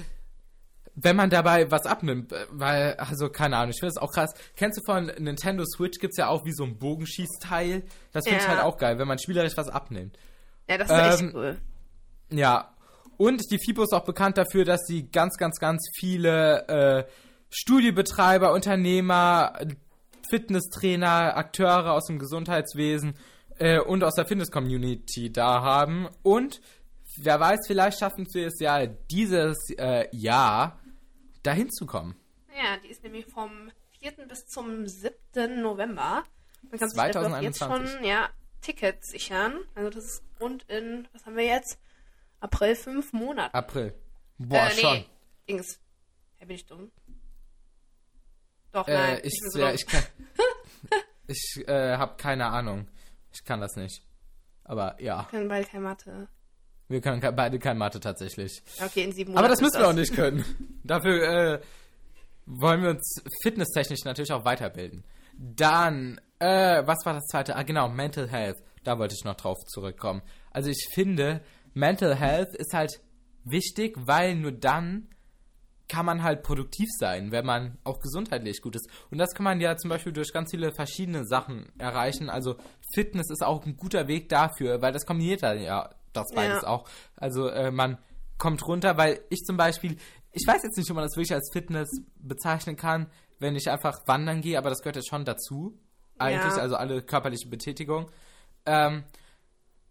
[0.98, 4.32] wenn man dabei was abnimmt, äh, weil, also keine Ahnung, ich finde es auch krass.
[4.56, 7.82] Kennst du von Nintendo Switch gibt's ja auch wie so ein Bogenschießteil?
[8.12, 8.54] Das finde ich Ja.
[8.56, 10.18] halt auch geil, wenn man spielerisch was abnimmt.
[10.68, 11.56] Ja, das ist Ähm, echt cool.
[12.30, 12.72] Ja.
[13.18, 17.04] Und die FIBO ist auch bekannt dafür, dass sie ganz, ganz, ganz viele äh,
[17.50, 19.54] Studiebetreiber, Unternehmer,
[20.30, 23.14] Fitnesstrainer, Akteure aus dem Gesundheitswesen
[23.58, 26.08] äh, und aus der Fitness-Community da haben.
[26.22, 26.60] Und
[27.16, 30.78] wer weiß, vielleicht schaffen sie es ja dieses äh, Jahr,
[31.46, 32.16] dahin zu kommen.
[32.56, 34.12] Ja, die ist nämlich vom 4.
[34.28, 35.60] bis zum 7.
[35.60, 36.24] November.
[36.62, 37.42] Man kann sich einfach 2021.
[37.42, 37.58] jetzt
[37.96, 38.30] schon ja,
[38.60, 39.60] Tickets sichern.
[39.74, 41.78] Also das ist rund in, was haben wir jetzt?
[42.40, 43.54] April, fünf Monate.
[43.54, 43.94] April.
[44.38, 45.04] Boah, äh, nee, schon.
[45.48, 45.80] Dings.
[46.38, 46.90] Hä, bin ich dumm?
[48.72, 49.20] Doch, Äh, nein.
[49.22, 49.74] ich, bin so ja, dumm.
[49.74, 50.02] ich kann.
[51.26, 52.88] ich äh, habe keine Ahnung.
[53.32, 54.02] Ich kann das nicht.
[54.64, 56.28] Aber ja, Wir können beide kein Mathe.
[56.88, 58.62] Wir können beide kein Mathe tatsächlich.
[58.84, 59.44] Okay, in sieben Monaten.
[59.44, 60.44] Aber das müssen wir auch nicht können.
[60.84, 61.60] Dafür äh,
[62.46, 65.04] wollen wir uns fitnesstechnisch natürlich auch weiterbilden.
[65.36, 67.56] Dann, äh, was war das zweite?
[67.56, 68.62] Ah, genau, Mental Health.
[68.84, 70.22] Da wollte ich noch drauf zurückkommen.
[70.52, 71.42] Also ich finde,
[71.74, 73.00] Mental Health ist halt
[73.44, 75.08] wichtig, weil nur dann
[75.88, 78.88] kann man halt produktiv sein, wenn man auch gesundheitlich gut ist.
[79.10, 82.28] Und das kann man ja zum Beispiel durch ganz viele verschiedene Sachen erreichen.
[82.28, 82.56] Also
[82.94, 86.68] Fitness ist auch ein guter Weg dafür, weil das kombiniert dann ja das beides Ja.
[86.68, 86.88] auch.
[87.16, 87.98] Also äh, man
[88.38, 89.96] kommt runter, weil ich zum Beispiel,
[90.32, 94.06] ich weiß jetzt nicht, ob man das wirklich als Fitness bezeichnen kann, wenn ich einfach
[94.06, 95.78] wandern gehe, aber das gehört jetzt schon dazu.
[96.18, 96.62] Eigentlich, Ja.
[96.62, 98.10] also alle körperliche Betätigung.
[98.64, 99.04] Ähm,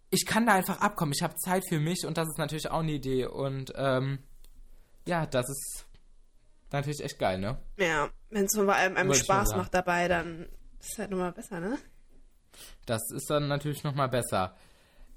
[0.10, 1.14] ich kann da einfach abkommen.
[1.16, 3.26] Ich habe Zeit für mich und das ist natürlich auch eine Idee.
[3.26, 4.20] Und ähm,
[5.08, 5.86] ja, das ist
[6.72, 7.58] natürlich echt geil, ne?
[7.78, 10.44] Ja, wenn es vor allem einem Spaß macht dabei, dann
[10.80, 11.78] ist es halt nochmal besser, ne?
[12.86, 14.56] Das ist dann natürlich nochmal besser.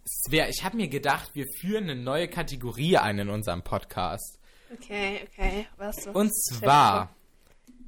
[0.08, 4.40] Svea, ich habe mir gedacht, wir führen eine neue Kategorie ein in unserem Podcast.
[4.72, 5.66] Okay, okay.
[5.76, 6.06] Was?
[6.06, 7.14] was Und zwar,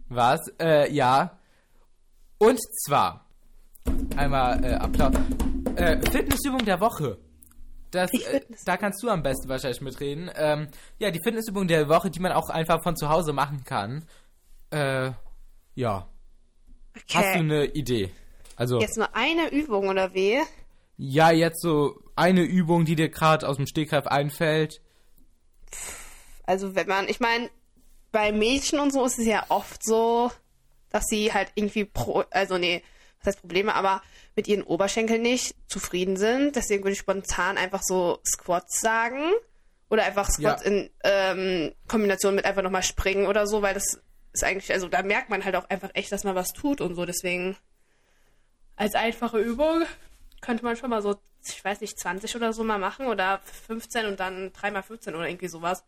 [0.09, 0.41] was?
[0.61, 1.39] Äh, ja.
[2.39, 3.25] Und zwar,
[4.17, 5.15] einmal äh, Applaus.
[5.77, 7.19] Äh, Fitnessübung der Woche.
[7.91, 10.31] Das, äh, da kannst du am besten wahrscheinlich mitreden.
[10.35, 14.05] Ähm, ja, die Fitnessübung der Woche, die man auch einfach von zu Hause machen kann.
[14.71, 15.13] Äh,
[15.75, 16.09] ja.
[16.95, 17.05] Okay.
[17.15, 18.11] Hast du eine Idee?
[18.57, 20.39] Also, Jetzt nur eine Übung oder wie?
[21.03, 24.81] ja, jetzt so eine Übung, die dir gerade aus dem Stegreif einfällt.
[26.45, 27.51] Also wenn man, ich meine,
[28.13, 30.31] bei Mädchen und so ist es ja oft so,
[30.91, 32.83] dass sie halt irgendwie pro, also nee,
[33.21, 34.03] was heißt Probleme, aber
[34.37, 36.57] mit ihren Oberschenkeln nicht zufrieden sind.
[36.57, 39.31] Deswegen würde ich spontan einfach so Squats sagen.
[39.89, 40.71] Oder einfach Squats Ja.
[40.71, 44.01] in ähm, Kombination mit einfach nochmal springen oder so, weil das
[44.33, 46.95] ist eigentlich, also da merkt man halt auch einfach echt, dass man was tut und
[46.95, 47.05] so.
[47.07, 47.57] Deswegen
[48.77, 49.83] als einfache Übung
[50.41, 54.07] könnte man schon mal so, ich weiß nicht, 20 oder so mal machen oder 15
[54.07, 55.85] und dann 3x15 oder irgendwie sowas.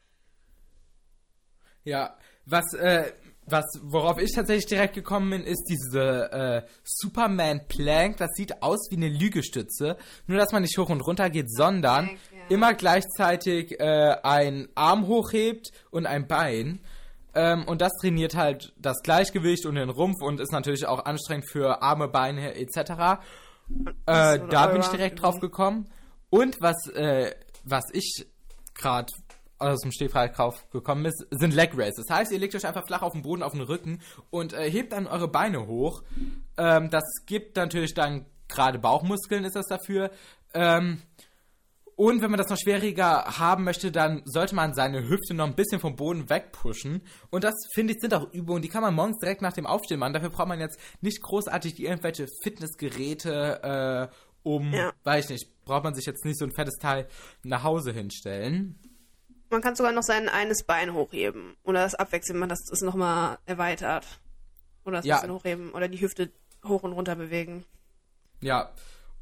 [1.84, 3.12] Ja, was, äh,
[3.46, 8.18] was, worauf ich tatsächlich direkt gekommen bin, ist diese äh, Superman Plank.
[8.18, 9.96] Das sieht aus wie eine Lügestütze.
[10.26, 12.54] Nur, dass man nicht hoch und runter geht, sondern Plank, ja.
[12.54, 16.80] immer gleichzeitig äh, einen Arm hochhebt und ein Bein.
[17.34, 21.50] Ähm, und das trainiert halt das Gleichgewicht und den Rumpf und ist natürlich auch anstrengend
[21.50, 23.22] für Arme, Beine etc.
[24.06, 25.30] Äh, da bin ich direkt Übung.
[25.30, 25.88] drauf gekommen.
[26.30, 28.26] Und was, äh, was ich
[28.74, 29.12] gerade
[29.58, 32.06] aus dem Stehfrei drauf gekommen ist, sind Leg Raises.
[32.06, 34.70] Das heißt, ihr legt euch einfach flach auf den Boden, auf den Rücken und äh,
[34.70, 36.02] hebt dann eure Beine hoch.
[36.56, 40.10] Ähm, das gibt natürlich dann gerade Bauchmuskeln, ist das dafür.
[40.54, 41.02] Ähm,
[41.96, 45.54] und wenn man das noch schwieriger haben möchte, dann sollte man seine Hüfte noch ein
[45.54, 47.02] bisschen vom Boden wegpushen.
[47.30, 50.00] Und das, finde ich, sind auch Übungen, die kann man morgens direkt nach dem Aufstehen
[50.00, 50.12] machen.
[50.12, 54.92] Dafür braucht man jetzt nicht großartig irgendwelche Fitnessgeräte, äh, um, Ja.
[55.04, 57.06] weiß ich nicht, braucht man sich jetzt nicht so ein fettes Teil
[57.44, 58.78] nach Hause hinstellen.
[59.50, 61.54] Man kann sogar noch sein eines Bein hochheben.
[61.62, 64.06] Oder das abwechseln, man das ist nochmal erweitert.
[64.84, 65.16] Oder das Ja.
[65.16, 65.72] bisschen hochheben.
[65.72, 66.32] Oder die Hüfte
[66.64, 67.64] hoch und runter bewegen.
[68.40, 68.72] Ja.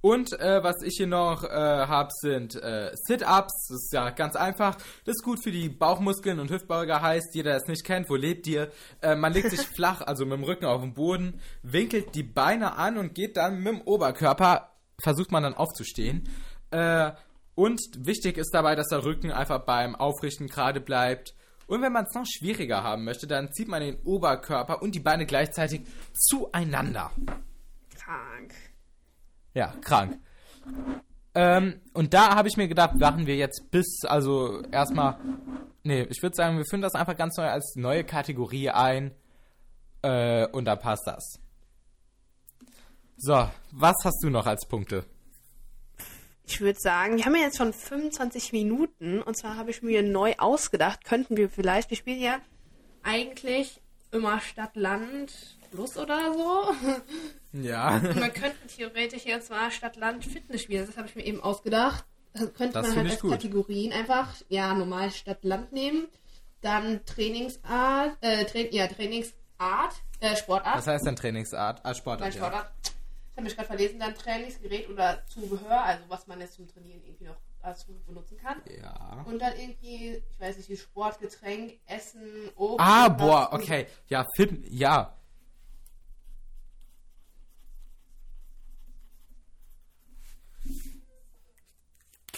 [0.02, 3.68] Und äh, was ich hier noch äh, habe, sind äh, Sit-Ups.
[3.68, 4.76] Das ist ja ganz einfach.
[5.04, 7.02] Das ist gut für die Bauchmuskeln und Hüftbeuger.
[7.02, 8.70] Heißt, jeder, der es nicht kennt, wo lebt ihr?
[9.02, 12.76] Äh, man legt sich flach, also mit dem Rücken auf den Boden, winkelt die Beine
[12.76, 14.70] an und geht dann mit dem Oberkörper,
[15.02, 16.28] versucht man dann aufzustehen.
[16.70, 17.12] Äh,
[17.54, 21.34] und wichtig ist dabei, dass der Rücken einfach beim Aufrichten gerade bleibt.
[21.66, 25.00] Und wenn man es noch schwieriger haben möchte, dann zieht man den Oberkörper und die
[25.00, 25.82] Beine gleichzeitig
[26.14, 27.12] zueinander.
[27.94, 28.54] Krank.
[29.54, 30.18] Ja, krank.
[31.34, 35.18] Ähm, und da habe ich mir gedacht, machen wir jetzt bis, also erstmal,
[35.84, 39.12] nee, ich würde sagen, wir führen das einfach ganz neu als neue Kategorie ein
[40.02, 41.40] äh, und da passt das.
[43.16, 45.04] So, was hast du noch als Punkte?
[46.46, 49.22] Ich würde sagen, wir haben ja jetzt schon 25 Minuten.
[49.22, 52.40] Und zwar habe ich mir neu ausgedacht, könnten wir vielleicht, wir spielen ja
[53.02, 56.74] eigentlich immer Stadt-Land plus oder so.
[57.52, 57.96] Ja.
[57.96, 60.86] Und wir könnten theoretisch jetzt mal Stadt-Land Fitness spielen.
[60.86, 62.04] Das habe ich mir eben ausgedacht.
[62.32, 63.32] Das könnte Das man halt ich als gut.
[63.32, 66.06] Kategorien einfach, ja, normal Stadt-Land nehmen.
[66.60, 69.34] Dann Trainingsart, äh, Tra ja, Trainingsart,
[70.20, 70.76] äh, Sportart.
[70.76, 71.80] Was heißt denn Trainingsart?
[71.80, 72.40] Ah, Nein, Sportart, ja.
[72.40, 72.70] Sportart.
[73.36, 77.24] habe mich gerade verlesen, dann Trainingsgerät oder Zubehör, also was man jetzt zum Trainieren irgendwie
[77.24, 78.60] noch dazu benutzen kann.
[78.80, 79.24] Ja.
[79.26, 82.78] Und dann irgendwie, ich weiß nicht, wie Sportgetränk, Essen, Obst.
[82.78, 83.86] Ah, boah, okay.
[84.08, 85.14] Ja, Fit, ja.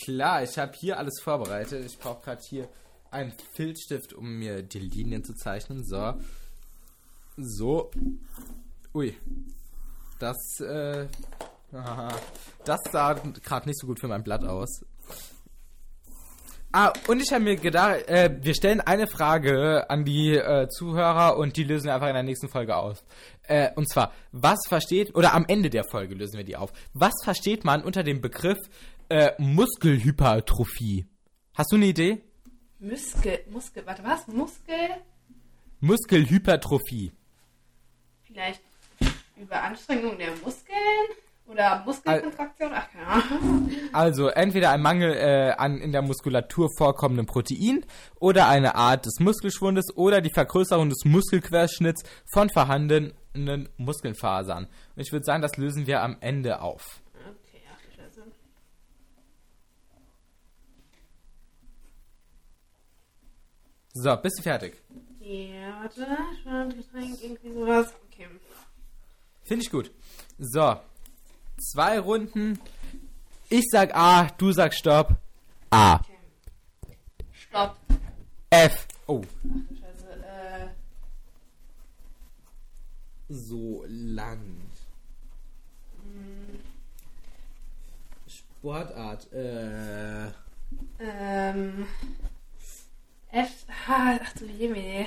[0.02, 1.84] Klar, ich habe hier alles vorbereitet.
[1.86, 2.68] Ich brauche gerade hier
[3.12, 5.84] einen Filzstift, um mir die Linien zu zeichnen.
[5.84, 6.14] So.
[7.36, 7.90] So.
[8.94, 9.16] Ui.
[10.18, 11.06] Das, äh.
[11.72, 12.08] haha.
[12.64, 14.82] Das sah gerade nicht so gut für mein Blatt aus.
[16.74, 21.36] Ah, und ich habe mir gedacht, äh, wir stellen eine Frage an die äh, Zuhörer
[21.36, 23.04] und die lösen wir einfach in der nächsten Folge auf.
[23.42, 26.72] Äh, und zwar, was versteht, oder am Ende der Folge lösen wir die auf.
[26.94, 28.56] Was versteht man unter dem Begriff
[29.12, 31.06] äh, Muskelhypertrophie?
[31.54, 32.22] Hast du eine Idee?
[32.78, 34.26] Muskel, Muskel, warte, was?
[34.26, 34.88] Muskel?
[35.80, 37.12] Muskelhypertrophie.
[38.22, 38.62] Vielleicht
[39.36, 40.76] Überanstrengung der Muskeln?
[41.46, 42.70] Oder Muskelkontraktion?
[42.72, 43.70] Ach, keine Ahnung.
[43.92, 47.84] Also entweder ein Mangel äh, an in der Muskulatur vorkommenden Protein
[48.18, 53.12] oder eine Art des Muskelschwundes oder die Vergrößerung des Muskelquerschnitts von vorhandenen
[53.76, 54.64] Muskelfasern.
[54.64, 57.02] Und ich würde sagen, das lösen wir am Ende auf.
[57.14, 58.22] Okay, ach du Scheiße.
[63.94, 64.76] So, bist du fertig?
[65.20, 66.06] Ja, warte.
[66.40, 67.92] Sportgetränk, irgendwie sowas.
[68.10, 68.26] Okay.
[69.44, 69.90] Finde ich gut.
[70.38, 70.76] So,
[71.72, 72.58] zwei Runden.
[73.50, 75.14] Ich sag A, du sagst Stopp.
[75.70, 75.96] A.
[75.96, 76.96] okay.
[77.32, 77.76] Stopp.
[78.50, 78.86] F.
[79.06, 79.22] Oh.
[79.24, 80.24] Ach du Scheiße.
[80.24, 80.68] Äh,
[83.28, 84.40] So lang.
[88.26, 89.32] Sportart.
[89.32, 90.28] Äh.
[90.98, 91.86] ähm.
[93.32, 93.50] F.
[93.88, 95.06] Ha, ach du Jemine.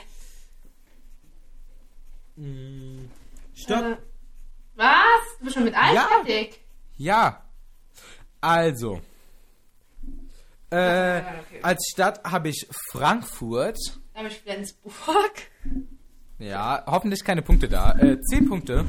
[2.35, 3.03] mh,
[3.53, 3.83] Stopp.
[3.83, 3.97] Äh,
[4.75, 5.38] was?
[5.39, 6.07] Du bist schon mit allen Ja.
[6.23, 6.59] fertig?
[6.97, 7.41] Ja.
[8.41, 9.01] Also.
[10.71, 11.59] Äh, Ja, okay.
[11.61, 13.77] als Stadt habe ich Frankfurt.
[14.13, 15.33] Da habe ich Flensburg.
[16.39, 17.93] Ja, hoffentlich keine Punkte da.
[17.97, 18.85] Äh, zehn Punkte.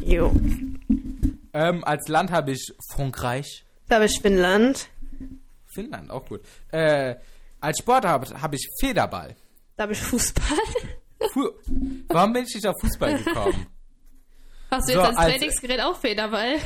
[0.00, 0.32] Jo.
[1.52, 3.64] Ähm, als Land habe ich Frankreich.
[3.88, 4.88] Da habe ich Finnland.
[5.66, 6.40] Finnland, auch gut.
[6.70, 7.16] Äh,
[7.60, 9.36] als Sport habe hab ich Federball.
[9.76, 10.58] Da habe ich Fußball.
[11.32, 11.50] Fu
[12.08, 13.66] Warum bin ich nicht auf Fußball gekommen?
[14.70, 16.56] Hast du So, jetzt als als- Trainingsgerät auch Federball?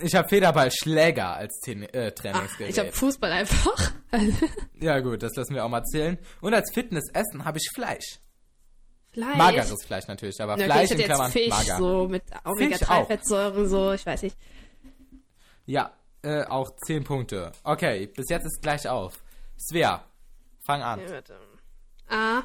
[0.00, 2.70] Ich habe Federballschläger als Ten äh, Trainingsgerät.
[2.70, 3.92] ich habe Fußball einfach.
[4.80, 6.18] ja gut, das lassen wir auch mal zählen.
[6.40, 8.20] Und als Fitnessessen habe ich Fleisch.
[9.12, 9.36] Fleisch.
[9.36, 11.78] Mageres Fleisch natürlich, aber okay, Fleisch ich in Klammern jetzt Fisch, mager.
[11.78, 12.52] so mit Fisch auch.
[12.52, 14.36] Omega-3-Fettsäuren, so, ich weiß nicht.
[15.66, 17.50] Ja, äh, auch 10 Punkte.
[17.64, 19.20] Okay, bis jetzt ist gleich auf.
[19.58, 20.04] Svea,
[20.68, 21.00] fang an.
[21.00, 21.34] Ja, warte.
[22.10, 22.42] A.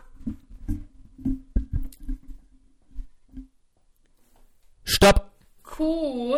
[4.86, 5.32] Stopp!
[5.64, 6.38] Q.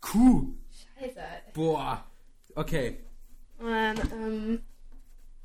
[0.00, 0.52] Kuh.
[0.70, 1.20] Scheiße.
[1.54, 2.04] Boah.
[2.54, 2.98] Okay.
[3.58, 4.62] Mann, ähm.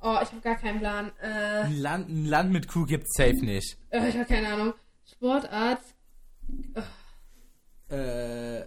[0.01, 1.11] Oh, ich habe gar keinen Plan.
[1.21, 1.27] Äh,
[1.65, 3.77] Ein Land, ein Land mit Kuh gibt's safe nicht.
[3.91, 4.73] äh, ich habe keine Ahnung.
[5.05, 5.81] Sportart.
[7.89, 8.61] Äh.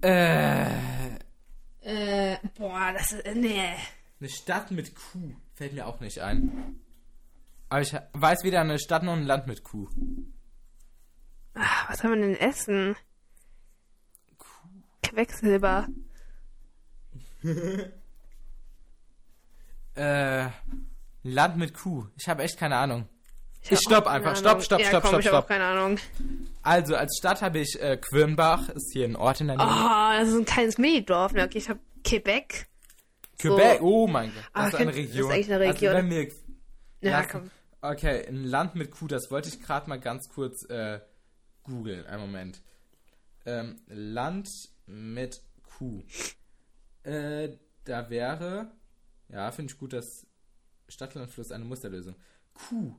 [0.00, 1.13] Äh.
[1.84, 3.20] Äh, boah, das ist.
[3.26, 3.74] äh, Nee.
[4.20, 6.80] Eine Stadt mit Kuh fällt mir auch nicht ein.
[7.68, 9.88] Aber ich weiß weder eine Stadt noch ein Land mit Kuh.
[11.54, 12.96] Ah, was haben wir denn essen?
[15.02, 15.86] Quecksilber.
[19.96, 20.48] Äh.
[21.22, 22.06] Land mit Kuh.
[22.16, 23.08] Ich habe echt keine Ahnung.
[23.64, 24.36] Ich, Ich stopp einfach.
[24.36, 25.48] Stopp, stopp, ja, stopp, komm, stopp, ich stopp.
[25.48, 25.98] keine Ahnung.
[26.62, 29.66] Also als Stadt habe ich äh, Quirnbach, ist hier ein Ort in der Nähe.
[29.66, 31.32] Oh, das ist ein kleines Minidorf.
[31.32, 31.44] Ne?
[31.44, 32.66] Okay, ich habe Quebec.
[33.38, 33.84] Quebec, so.
[33.84, 34.44] oh mein Gott.
[34.52, 35.30] Ah, Das ist eine das ist Region.
[35.30, 35.94] echt eine Region.
[35.96, 36.28] Also wir
[37.00, 37.50] Ja, komm.
[37.80, 41.00] Okay, ein Land mit Kuh, das wollte ich gerade mal ganz kurz äh,
[41.64, 42.06] googeln.
[42.06, 42.62] Einen Moment.
[43.46, 44.48] Ähm, Land
[44.86, 45.42] mit
[45.78, 46.02] Kuh.
[47.02, 47.50] Äh,
[47.84, 48.70] da wäre,
[49.28, 50.26] ja, finde ich gut, dass
[50.88, 52.14] Stadtlandfluss eine Musterlösung.
[52.54, 52.94] Kuh.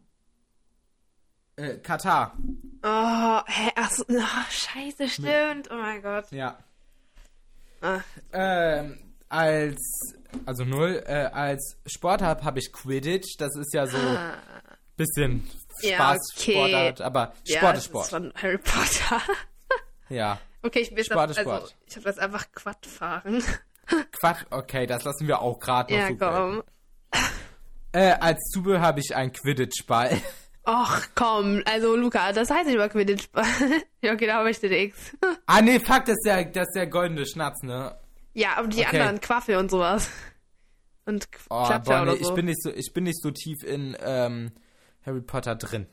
[1.58, 2.38] Äh, Katar.
[2.84, 5.70] Oh, hä, ach so, oh, scheiße, stimmt.
[5.72, 6.30] Oh mein Gott.
[6.32, 6.58] Ja.
[7.82, 8.00] Ah,
[8.34, 9.80] Ähm, als,
[10.46, 13.38] also null, äh, als Sportart habe ich Quidditch.
[13.38, 13.98] Das ist ja so
[14.98, 15.48] bisschen
[15.82, 16.52] Ja, Spaß, okay.
[16.54, 18.04] Sportart, aber ja, Sport das ist Sport.
[18.06, 19.22] ist von Harry Potter.
[20.08, 20.38] Ja.
[20.62, 21.62] okay, ich bin Sport auf, ist Sport.
[21.64, 23.44] also, ich habe das einfach Quad fahren.
[24.20, 26.64] Quatsch, okay, das lassen wir auch gerade noch ja, komm.
[27.92, 30.22] Äh, als Zubehör habe ich einen Quidditch-Ball.
[30.68, 31.62] Och, komm.
[31.66, 33.28] Also, Luca, das heißt nicht mal Quidditch.
[34.02, 34.98] ja, okay, da habe ich nix.
[35.46, 37.96] ah, nee, fuck, das ist der, das ist der goldene Schnatz, ne?
[38.34, 39.00] ja, aber die Okay.
[39.00, 40.10] anderen, Quaffel und sowas.
[41.06, 42.30] Und Oh, Klappter boah, nee, oder so.
[42.30, 44.52] ich bin nicht so, ich bin nicht so tief in ähm,
[45.06, 45.86] Harry Potter drin.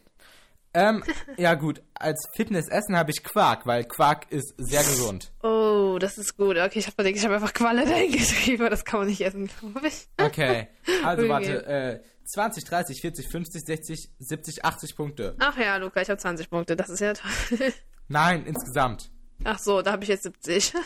[0.75, 1.05] Ähm,
[1.37, 5.31] ja gut, als Fitnessessen habe ich Quark, weil Quark ist sehr gesund.
[5.43, 6.57] Oh, das ist gut.
[6.57, 10.09] Okay, ich habe ich hab einfach Qualle dahingeschrieben, das kann man nicht essen, glaube ich.
[10.19, 10.69] Okay,
[11.05, 11.29] also Okay.
[11.29, 12.01] warte, äh,
[12.33, 15.37] 20, 30, 40, 50, 60, 70, 80 Punkte.
[15.39, 17.31] Ach ja, Luca, ich habe 20 Punkte, das ist ja toll.
[18.09, 19.11] Nein, insgesamt.
[19.45, 20.75] Ach so, da habe ich jetzt 70.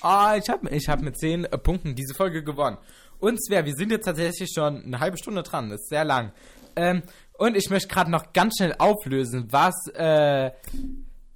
[0.00, 2.78] Ah, ich habe ich hab mit 10 äh, Punkten diese Folge gewonnen.
[3.18, 6.30] Und Sver, wir sind jetzt tatsächlich schon eine halbe Stunde dran, das ist sehr lang.
[6.76, 10.52] Ähm, und ich möchte gerade noch ganz schnell auflösen, was äh,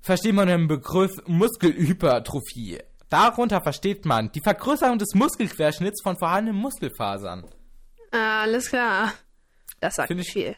[0.01, 2.79] versteht man im Begriff Muskelhypertrophie?
[3.09, 7.45] Darunter versteht man die Vergrößerung des Muskelquerschnitts von vorhandenen Muskelfasern.
[8.13, 9.13] Alles klar.
[9.81, 10.57] Das sagt Find ich- viel.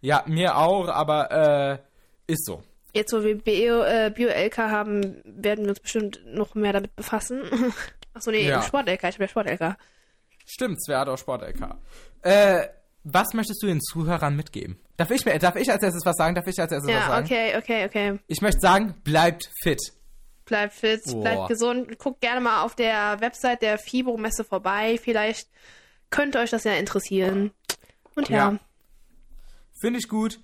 [0.00, 1.30] Ja, mir auch, aber
[2.28, 2.62] äh, ist so.
[2.94, 7.42] Jetzt, wo wir Bio, äh, Bio-LK haben, werden wir uns bestimmt noch mehr damit befassen.
[8.14, 8.62] Achso, nee, Ja.
[8.62, 9.76] Sport-LK, ich habe ja Sport-LK.
[10.46, 11.76] Stimmt, Sver hat auch Sport-LK.
[12.22, 12.68] Äh,
[13.04, 14.78] was möchtest du den Zuhörern mitgeben?
[14.96, 16.34] Darf ich, mir, darf ich als erstes was sagen?
[16.34, 17.26] Darf ich als erstes was Ja, sagen?
[17.26, 18.18] okay, okay, okay.
[18.28, 19.80] Ich möchte sagen, bleibt fit.
[20.46, 21.20] Bleibt fit, Boah.
[21.20, 21.98] bleibt gesund.
[21.98, 24.98] Guckt gerne mal auf der Website der FIBO-Messe vorbei.
[25.02, 25.48] Vielleicht
[26.10, 27.50] könnte euch das ja interessieren.
[28.14, 28.58] Und ja, Ja.
[29.80, 30.40] Finde ich gut.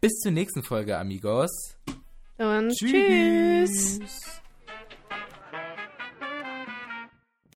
[0.00, 1.76] Bis zur nächsten Folge, Amigos.
[2.38, 4.00] und tschüss.